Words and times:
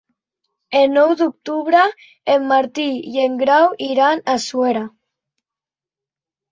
El 0.79 0.87
nou 0.93 1.11
d'octubre 1.19 1.83
en 2.37 2.49
Martí 2.53 2.89
i 3.17 3.23
en 3.27 3.39
Grau 3.45 3.79
iran 3.93 4.27
a 4.35 4.37
Suera. 4.49 4.85